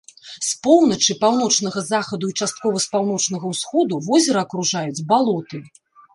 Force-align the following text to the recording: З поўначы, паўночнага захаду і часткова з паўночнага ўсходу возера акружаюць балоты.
З 0.35 0.47
поўначы, 0.67 1.15
паўночнага 1.23 1.83
захаду 1.91 2.31
і 2.31 2.35
часткова 2.39 2.77
з 2.87 2.91
паўночнага 2.95 3.45
ўсходу 3.53 4.01
возера 4.09 4.39
акружаюць 4.47 5.05
балоты. 5.15 5.63